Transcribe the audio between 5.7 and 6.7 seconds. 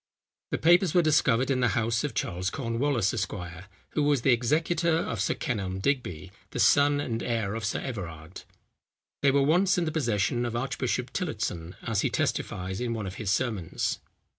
Digby, the